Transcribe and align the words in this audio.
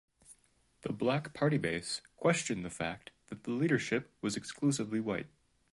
The 0.81 0.91
black 0.91 1.31
party 1.35 1.59
base 1.59 2.01
questioned 2.17 2.65
the 2.65 2.71
fact 2.71 3.11
that 3.27 3.43
the 3.43 3.51
leadership 3.51 4.11
was 4.19 4.35
exclusively 4.35 4.99
white. 4.99 5.27